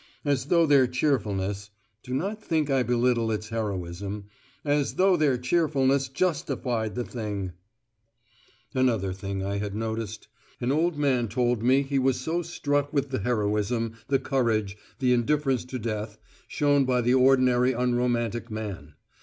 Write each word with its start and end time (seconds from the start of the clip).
As 0.25 0.45
though 0.45 0.65
their 0.65 0.87
cheerfulness 0.87 1.69
(do 2.01 2.15
not 2.15 2.41
think 2.43 2.71
I 2.71 2.81
belittle 2.81 3.29
its 3.31 3.49
heroism) 3.49 4.25
as 4.65 4.95
though 4.95 5.15
their 5.15 5.37
cheerfulness 5.37 6.07
justified 6.07 6.95
the 6.95 7.03
thing! 7.03 7.51
Another 8.73 9.13
thing 9.13 9.45
I 9.45 9.57
had 9.59 9.75
noticed. 9.75 10.27
An 10.59 10.71
old 10.71 10.97
man 10.97 11.27
told 11.27 11.61
me 11.61 11.83
he 11.83 11.99
was 11.99 12.19
so 12.19 12.41
struck 12.41 12.91
with 12.91 13.11
the 13.11 13.19
heroism, 13.19 13.93
the 14.07 14.17
courage, 14.17 14.75
the 14.97 15.13
indifference 15.13 15.65
to 15.65 15.77
death, 15.77 16.17
shown 16.47 16.83
by 16.83 17.01
the 17.01 17.13
ordinary 17.13 17.71
unromantic 17.71 18.49
man. 18.49 18.95